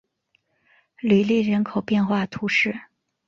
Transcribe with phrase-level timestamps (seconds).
[0.97, 2.73] 吕利人口变化图示